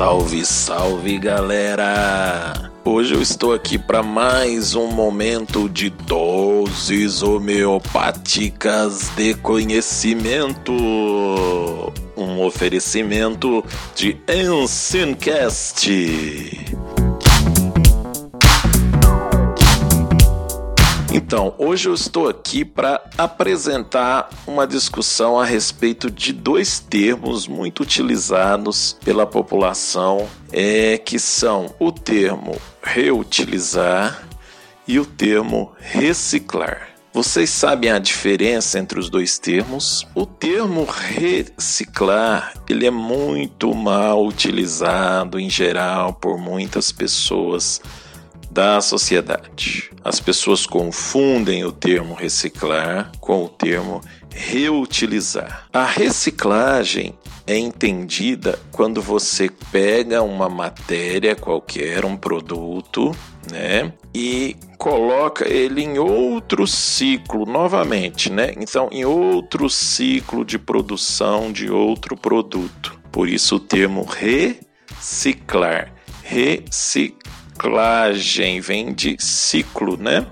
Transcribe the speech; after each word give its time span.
Salve, 0.00 0.44
salve 0.46 1.18
galera! 1.18 2.72
Hoje 2.86 3.14
eu 3.14 3.20
estou 3.20 3.52
aqui 3.52 3.76
para 3.76 4.02
mais 4.02 4.74
um 4.74 4.86
momento 4.86 5.68
de 5.68 5.90
doses 5.90 7.22
homeopáticas 7.22 9.10
de 9.14 9.34
conhecimento. 9.34 10.72
Um 12.16 12.40
oferecimento 12.40 13.62
de 13.94 14.18
Ensincast. 14.26 15.90
Então, 21.30 21.54
hoje 21.58 21.88
eu 21.88 21.94
estou 21.94 22.28
aqui 22.28 22.64
para 22.64 23.00
apresentar 23.16 24.28
uma 24.48 24.66
discussão 24.66 25.38
a 25.38 25.44
respeito 25.44 26.10
de 26.10 26.32
dois 26.32 26.80
termos 26.80 27.46
muito 27.46 27.84
utilizados 27.84 28.96
pela 29.04 29.24
população, 29.24 30.28
é, 30.50 30.98
que 30.98 31.20
são 31.20 31.72
o 31.78 31.92
termo 31.92 32.60
reutilizar 32.82 34.26
e 34.88 34.98
o 34.98 35.06
termo 35.06 35.70
reciclar. 35.78 36.88
Vocês 37.12 37.50
sabem 37.50 37.92
a 37.92 38.00
diferença 38.00 38.80
entre 38.80 38.98
os 38.98 39.08
dois 39.08 39.38
termos? 39.38 40.04
O 40.16 40.26
termo 40.26 40.84
reciclar, 40.84 42.54
ele 42.68 42.86
é 42.86 42.90
muito 42.90 43.72
mal 43.72 44.26
utilizado 44.26 45.38
em 45.38 45.48
geral 45.48 46.12
por 46.12 46.38
muitas 46.38 46.90
pessoas 46.90 47.80
da 48.50 48.80
sociedade. 48.80 49.90
As 50.02 50.18
pessoas 50.18 50.66
confundem 50.66 51.64
o 51.64 51.72
termo 51.72 52.14
reciclar 52.14 53.12
com 53.20 53.44
o 53.44 53.48
termo 53.48 54.00
reutilizar. 54.34 55.68
A 55.72 55.84
reciclagem 55.84 57.14
é 57.46 57.56
entendida 57.56 58.58
quando 58.72 59.02
você 59.02 59.50
pega 59.70 60.22
uma 60.22 60.48
matéria 60.48 61.34
qualquer, 61.34 62.04
um 62.04 62.16
produto, 62.16 63.14
né, 63.50 63.92
e 64.14 64.56
coloca 64.78 65.48
ele 65.48 65.82
em 65.82 65.98
outro 65.98 66.66
ciclo 66.66 67.44
novamente, 67.44 68.30
né? 68.30 68.54
Então, 68.56 68.88
em 68.90 69.04
outro 69.04 69.68
ciclo 69.68 70.44
de 70.44 70.58
produção 70.58 71.52
de 71.52 71.70
outro 71.70 72.16
produto. 72.16 72.98
Por 73.12 73.28
isso 73.28 73.56
o 73.56 73.60
termo 73.60 74.04
reciclar. 74.04 75.92
Reciclar 76.22 77.29
reciclagem 77.60 78.60
vem 78.60 78.92
de 78.92 79.16
ciclo, 79.18 79.96
né? 79.96 80.26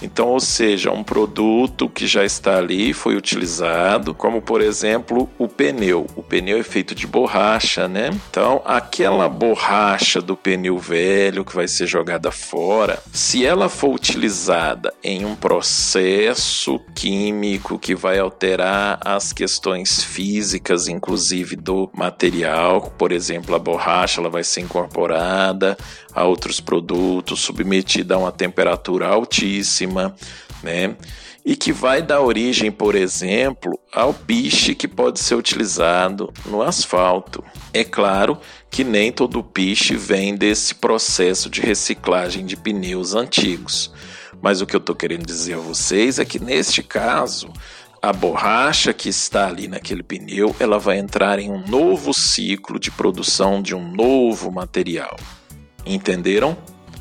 Então, 0.00 0.30
ou 0.30 0.40
seja, 0.40 0.90
um 0.90 1.04
produto 1.04 1.88
que 1.88 2.08
já 2.08 2.24
está 2.24 2.56
ali 2.56 2.92
foi 2.92 3.14
utilizado, 3.14 4.12
como 4.12 4.42
por 4.42 4.60
exemplo 4.60 5.30
o 5.38 5.46
pneu. 5.46 6.08
O 6.16 6.22
pneu 6.24 6.58
é 6.58 6.62
feito 6.64 6.92
de 6.92 7.06
borracha, 7.06 7.86
né? 7.86 8.10
Então, 8.28 8.60
aquela 8.64 9.28
borracha 9.28 10.20
do 10.20 10.36
pneu 10.36 10.76
velho 10.76 11.44
que 11.44 11.54
vai 11.54 11.68
ser 11.68 11.86
jogada 11.86 12.32
fora, 12.32 13.00
se 13.12 13.46
ela 13.46 13.68
for 13.68 13.94
utilizada 13.94 14.92
em 15.04 15.24
um 15.24 15.36
processo 15.36 16.80
químico 16.96 17.78
que 17.78 17.94
vai 17.94 18.18
alterar 18.18 18.98
as 19.04 19.32
questões 19.32 20.02
físicas, 20.02 20.88
inclusive 20.88 21.54
do 21.54 21.88
material, 21.94 22.92
por 22.98 23.12
exemplo, 23.12 23.54
a 23.54 23.58
borracha 23.58 24.20
ela 24.20 24.28
vai 24.28 24.42
ser 24.42 24.62
incorporada 24.62 25.76
a 26.14 26.24
outros 26.24 26.60
produtos, 26.60 27.40
submetida 27.40 28.14
a 28.14 28.18
uma 28.18 28.32
temperatura 28.32 29.06
altíssima, 29.06 30.14
né? 30.62 30.96
E 31.44 31.56
que 31.56 31.72
vai 31.72 32.00
dar 32.00 32.20
origem, 32.20 32.70
por 32.70 32.94
exemplo, 32.94 33.76
ao 33.92 34.14
piche 34.14 34.76
que 34.76 34.86
pode 34.86 35.18
ser 35.18 35.34
utilizado 35.34 36.32
no 36.46 36.62
asfalto. 36.62 37.42
É 37.72 37.82
claro 37.82 38.38
que 38.70 38.84
nem 38.84 39.10
todo 39.10 39.42
piche 39.42 39.96
vem 39.96 40.36
desse 40.36 40.74
processo 40.74 41.50
de 41.50 41.60
reciclagem 41.60 42.46
de 42.46 42.56
pneus 42.56 43.14
antigos. 43.14 43.92
Mas 44.40 44.60
o 44.60 44.66
que 44.66 44.76
eu 44.76 44.80
estou 44.80 44.94
querendo 44.94 45.26
dizer 45.26 45.54
a 45.54 45.58
vocês 45.58 46.20
é 46.20 46.24
que 46.24 46.38
neste 46.38 46.82
caso, 46.82 47.52
a 48.00 48.12
borracha 48.12 48.92
que 48.92 49.08
está 49.08 49.46
ali 49.46 49.68
naquele 49.68 50.02
pneu, 50.02 50.54
ela 50.58 50.78
vai 50.78 50.98
entrar 50.98 51.38
em 51.38 51.50
um 51.50 51.64
novo 51.66 52.12
ciclo 52.12 52.78
de 52.78 52.90
produção 52.90 53.62
de 53.62 53.74
um 53.74 53.92
novo 53.92 54.50
material. 54.50 55.16
Entenderam? 55.84 56.56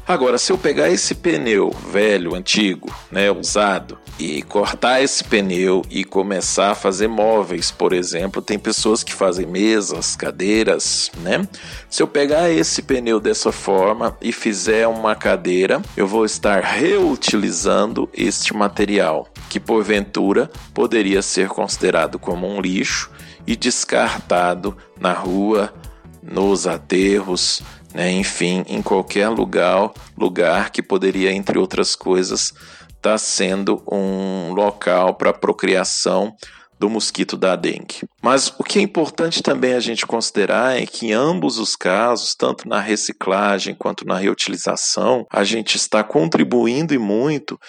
Agora, 0.07 0.37
se 0.37 0.51
eu 0.51 0.57
pegar 0.57 0.89
esse 0.89 1.15
pneu 1.15 1.69
velho, 1.69 2.35
antigo, 2.35 2.93
né, 3.11 3.31
usado, 3.31 3.97
e 4.19 4.41
cortar 4.41 5.01
esse 5.01 5.23
pneu 5.23 5.83
e 5.89 6.03
começar 6.03 6.71
a 6.71 6.75
fazer 6.75 7.07
móveis, 7.07 7.71
por 7.71 7.93
exemplo, 7.93 8.41
tem 8.41 8.59
pessoas 8.59 9.03
que 9.03 9.13
fazem 9.13 9.45
mesas, 9.45 10.15
cadeiras, 10.15 11.11
né? 11.23 11.47
Se 11.89 12.03
eu 12.03 12.07
pegar 12.07 12.49
esse 12.49 12.81
pneu 12.81 13.19
dessa 13.19 13.51
forma 13.51 14.17
e 14.21 14.31
fizer 14.31 14.87
uma 14.87 15.15
cadeira, 15.15 15.81
eu 15.95 16.05
vou 16.05 16.25
estar 16.25 16.61
reutilizando 16.61 18.09
este 18.13 18.55
material, 18.55 19.27
que 19.49 19.59
porventura 19.59 20.51
poderia 20.73 21.21
ser 21.21 21.47
considerado 21.47 22.19
como 22.19 22.47
um 22.47 22.59
lixo 22.59 23.09
e 23.47 23.55
descartado 23.55 24.77
na 24.99 25.13
rua, 25.13 25.73
nos 26.21 26.67
aterros, 26.67 27.61
né? 27.93 28.11
enfim, 28.11 28.63
em 28.67 28.81
qualquer 28.81 29.29
lugar, 29.29 29.91
lugar 30.17 30.69
que 30.71 30.81
poderia, 30.81 31.31
entre 31.31 31.57
outras 31.57 31.95
coisas, 31.95 32.53
estar 32.89 33.11
tá 33.11 33.17
sendo 33.17 33.81
um 33.91 34.53
local 34.53 35.15
para 35.15 35.33
procriação 35.33 36.35
do 36.81 36.89
mosquito 36.89 37.37
da 37.37 37.55
dengue. 37.55 38.01
Mas 38.23 38.51
o 38.57 38.63
que 38.63 38.79
é 38.79 38.81
importante 38.81 39.43
também 39.43 39.73
a 39.73 39.79
gente 39.79 40.05
considerar 40.05 40.81
é 40.81 40.85
que 40.87 41.07
em 41.07 41.11
ambos 41.13 41.59
os 41.59 41.75
casos, 41.75 42.33
tanto 42.33 42.67
na 42.67 42.79
reciclagem 42.79 43.75
quanto 43.75 44.03
na 44.03 44.17
reutilização, 44.17 45.27
a 45.31 45.43
gente 45.43 45.77
está 45.77 46.03
contribuindo 46.03 46.91
e 46.91 46.97
muito 46.97 47.59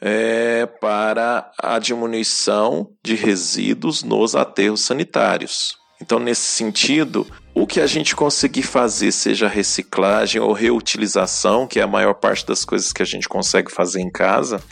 é, 0.00 0.66
para 0.80 1.50
a 1.58 1.80
diminuição 1.80 2.90
de 3.04 3.16
resíduos 3.16 4.04
nos 4.04 4.36
aterros 4.36 4.84
sanitários. 4.84 5.76
Então, 6.00 6.20
nesse 6.20 6.42
sentido, 6.42 7.26
o 7.54 7.66
que 7.66 7.80
a 7.80 7.86
gente 7.86 8.14
conseguir 8.14 8.62
fazer, 8.62 9.12
seja 9.12 9.48
reciclagem 9.48 10.40
ou 10.40 10.52
reutilização, 10.52 11.66
que 11.66 11.80
é 11.80 11.82
a 11.82 11.86
maior 11.86 12.14
parte 12.14 12.46
das 12.46 12.64
coisas 12.64 12.92
que 12.92 13.02
a 13.02 13.06
gente 13.06 13.28
consegue 13.28 13.70
fazer 13.70 14.00
em 14.00 14.10
casa, 14.10 14.62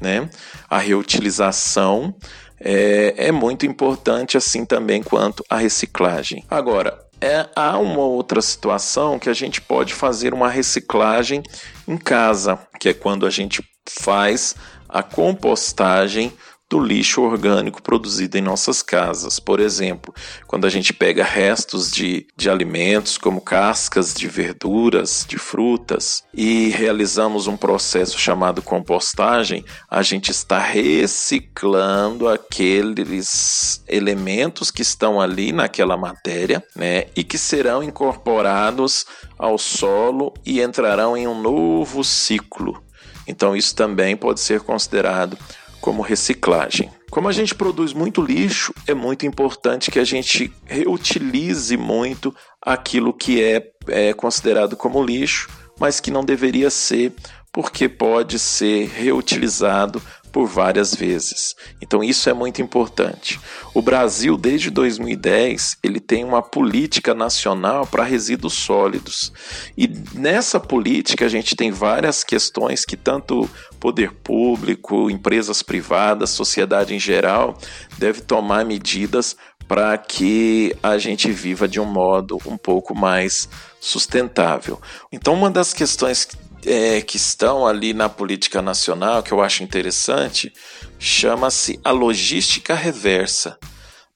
né? 0.00 0.28
A 0.68 0.78
reutilização 0.78 2.14
é, 2.60 3.14
é 3.16 3.32
muito 3.32 3.66
importante, 3.66 4.36
assim 4.36 4.64
também 4.64 5.02
quanto 5.02 5.44
a 5.48 5.56
reciclagem. 5.56 6.44
Agora, 6.50 6.98
é, 7.20 7.48
há 7.54 7.78
uma 7.78 8.02
outra 8.02 8.42
situação 8.42 9.18
que 9.18 9.30
a 9.30 9.34
gente 9.34 9.60
pode 9.60 9.94
fazer 9.94 10.34
uma 10.34 10.48
reciclagem 10.48 11.42
em 11.86 11.96
casa, 11.96 12.58
que 12.80 12.88
é 12.88 12.94
quando 12.94 13.26
a 13.26 13.30
gente 13.30 13.62
faz 13.88 14.54
a 14.88 15.02
compostagem 15.02 16.32
do 16.68 16.80
lixo 16.80 17.22
orgânico 17.22 17.82
produzido 17.82 18.38
em 18.38 18.42
nossas 18.42 18.82
casas. 18.82 19.38
Por 19.38 19.60
exemplo, 19.60 20.14
quando 20.46 20.66
a 20.66 20.70
gente 20.70 20.92
pega 20.92 21.22
restos 21.22 21.90
de, 21.90 22.26
de 22.36 22.48
alimentos, 22.48 23.18
como 23.18 23.40
cascas 23.40 24.14
de 24.14 24.26
verduras, 24.28 25.24
de 25.28 25.38
frutas, 25.38 26.24
e 26.32 26.70
realizamos 26.70 27.46
um 27.46 27.56
processo 27.56 28.18
chamado 28.18 28.62
compostagem, 28.62 29.64
a 29.90 30.02
gente 30.02 30.30
está 30.30 30.58
reciclando 30.58 32.28
aqueles 32.28 33.82
elementos 33.86 34.70
que 34.70 34.82
estão 34.82 35.20
ali 35.20 35.52
naquela 35.52 35.96
matéria, 35.96 36.64
né, 36.74 37.06
e 37.14 37.22
que 37.22 37.38
serão 37.38 37.82
incorporados 37.82 39.04
ao 39.38 39.58
solo 39.58 40.32
e 40.44 40.60
entrarão 40.60 41.16
em 41.16 41.28
um 41.28 41.40
novo 41.40 42.02
ciclo. 42.02 42.82
Então, 43.26 43.56
isso 43.56 43.74
também 43.74 44.16
pode 44.16 44.40
ser 44.40 44.60
considerado 44.60 45.38
como 45.84 46.00
reciclagem. 46.00 46.90
Como 47.10 47.28
a 47.28 47.32
gente 47.32 47.54
produz 47.54 47.92
muito 47.92 48.22
lixo, 48.22 48.72
é 48.86 48.94
muito 48.94 49.26
importante 49.26 49.90
que 49.90 49.98
a 49.98 50.04
gente 50.04 50.50
reutilize 50.64 51.76
muito 51.76 52.34
aquilo 52.58 53.12
que 53.12 53.42
é, 53.42 53.70
é 53.88 54.14
considerado 54.14 54.78
como 54.78 55.04
lixo, 55.04 55.46
mas 55.78 56.00
que 56.00 56.10
não 56.10 56.24
deveria 56.24 56.70
ser, 56.70 57.12
porque 57.52 57.86
pode 57.86 58.38
ser 58.38 58.88
reutilizado 58.88 60.00
por 60.34 60.48
várias 60.48 60.92
vezes. 60.92 61.54
Então 61.80 62.02
isso 62.02 62.28
é 62.28 62.32
muito 62.32 62.60
importante. 62.60 63.38
O 63.72 63.80
Brasil 63.80 64.36
desde 64.36 64.68
2010, 64.68 65.76
ele 65.80 66.00
tem 66.00 66.24
uma 66.24 66.42
política 66.42 67.14
nacional 67.14 67.86
para 67.86 68.02
resíduos 68.02 68.54
sólidos. 68.54 69.32
E 69.78 69.86
nessa 70.12 70.58
política 70.58 71.24
a 71.24 71.28
gente 71.28 71.54
tem 71.54 71.70
várias 71.70 72.24
questões 72.24 72.84
que 72.84 72.96
tanto 72.96 73.48
poder 73.78 74.10
público, 74.10 75.08
empresas 75.08 75.62
privadas, 75.62 76.30
sociedade 76.30 76.96
em 76.96 76.98
geral 76.98 77.56
deve 77.96 78.20
tomar 78.20 78.64
medidas 78.64 79.36
para 79.68 79.96
que 79.96 80.74
a 80.82 80.98
gente 80.98 81.30
viva 81.30 81.68
de 81.68 81.78
um 81.78 81.86
modo 81.86 82.40
um 82.44 82.56
pouco 82.56 82.92
mais 82.92 83.48
sustentável. 83.80 84.80
Então, 85.12 85.32
uma 85.32 85.50
das 85.50 85.72
questões 85.72 86.28
é, 86.66 87.00
que 87.00 87.16
estão 87.16 87.66
ali 87.66 87.92
na 87.92 88.08
política 88.08 88.62
nacional, 88.62 89.22
que 89.22 89.32
eu 89.32 89.42
acho 89.42 89.62
interessante, 89.62 90.52
chama-se 90.98 91.78
a 91.84 91.90
logística 91.90 92.74
reversa. 92.74 93.58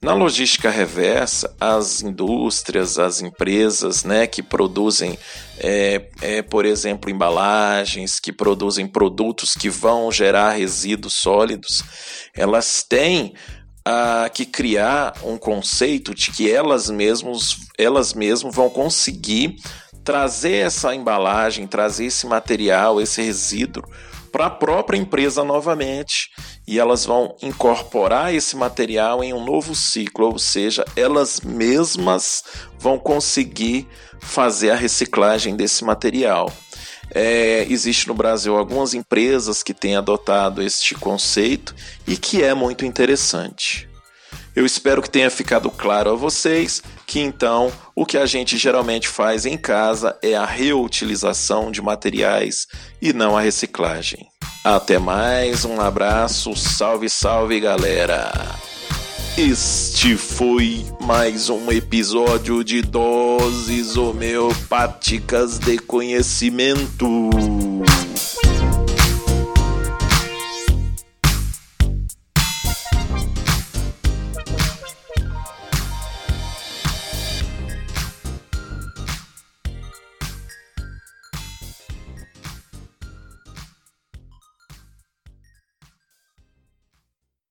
Na 0.00 0.14
logística 0.14 0.70
reversa, 0.70 1.52
as 1.60 2.02
indústrias, 2.02 3.00
as 3.00 3.20
empresas 3.20 4.04
né, 4.04 4.28
que 4.28 4.44
produzem, 4.44 5.18
é, 5.58 6.08
é, 6.22 6.40
por 6.40 6.64
exemplo, 6.64 7.10
embalagens, 7.10 8.20
que 8.20 8.32
produzem 8.32 8.86
produtos 8.86 9.54
que 9.54 9.68
vão 9.68 10.12
gerar 10.12 10.52
resíduos 10.52 11.14
sólidos, 11.14 11.82
elas 12.32 12.84
têm 12.84 13.34
ah, 13.84 14.30
que 14.32 14.44
criar 14.44 15.14
um 15.24 15.36
conceito 15.36 16.14
de 16.14 16.30
que 16.30 16.48
elas 16.48 16.90
mesmas, 16.90 17.56
elas 17.76 18.14
mesmas 18.14 18.54
vão 18.54 18.68
conseguir 18.70 19.56
trazer 20.08 20.64
essa 20.64 20.94
embalagem, 20.94 21.66
trazer 21.66 22.06
esse 22.06 22.26
material, 22.26 22.98
esse 22.98 23.20
resíduo 23.20 23.84
para 24.32 24.46
a 24.46 24.50
própria 24.50 24.96
empresa 24.96 25.44
novamente 25.44 26.30
e 26.66 26.78
elas 26.78 27.04
vão 27.04 27.36
incorporar 27.42 28.34
esse 28.34 28.56
material 28.56 29.22
em 29.22 29.34
um 29.34 29.44
novo 29.44 29.74
ciclo, 29.74 30.28
ou 30.28 30.38
seja, 30.38 30.82
elas 30.96 31.42
mesmas 31.42 32.42
vão 32.78 32.98
conseguir 32.98 33.86
fazer 34.18 34.70
a 34.70 34.76
reciclagem 34.76 35.54
desse 35.54 35.84
material. 35.84 36.50
É, 37.10 37.66
existe 37.68 38.08
no 38.08 38.14
Brasil 38.14 38.56
algumas 38.56 38.94
empresas 38.94 39.62
que 39.62 39.74
têm 39.74 39.94
adotado 39.94 40.62
este 40.62 40.94
conceito 40.94 41.74
e 42.06 42.16
que 42.16 42.42
é 42.42 42.54
muito 42.54 42.86
interessante. 42.86 43.87
Eu 44.58 44.66
espero 44.66 45.00
que 45.00 45.08
tenha 45.08 45.30
ficado 45.30 45.70
claro 45.70 46.10
a 46.10 46.14
vocês 46.16 46.82
que 47.06 47.20
então 47.20 47.70
o 47.94 48.04
que 48.04 48.18
a 48.18 48.26
gente 48.26 48.58
geralmente 48.58 49.06
faz 49.06 49.46
em 49.46 49.56
casa 49.56 50.18
é 50.20 50.34
a 50.34 50.44
reutilização 50.44 51.70
de 51.70 51.80
materiais 51.80 52.66
e 53.00 53.12
não 53.12 53.36
a 53.36 53.40
reciclagem. 53.40 54.26
Até 54.64 54.98
mais, 54.98 55.64
um 55.64 55.80
abraço, 55.80 56.56
salve, 56.56 57.08
salve 57.08 57.60
galera! 57.60 58.32
Este 59.36 60.16
foi 60.16 60.84
mais 61.00 61.48
um 61.48 61.70
episódio 61.70 62.64
de 62.64 62.82
Doses 62.82 63.96
Homeopáticas 63.96 65.60
de 65.60 65.78
Conhecimento. 65.78 67.30